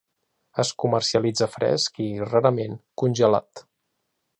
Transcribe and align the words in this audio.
Es 0.63 0.71
comercialitza 0.83 1.49
fresc 1.57 2.03
i, 2.07 2.09
rarament, 2.33 2.77
congelat. 3.03 3.69